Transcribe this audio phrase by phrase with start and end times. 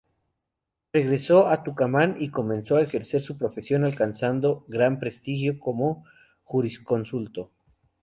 [0.91, 6.05] Regresó a Tucumán y comenzó a ejercer su profesión alcanzando gran prestigio como
[6.43, 7.51] jurisconsulto.